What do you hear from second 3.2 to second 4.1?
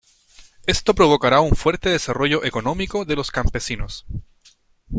campesinos.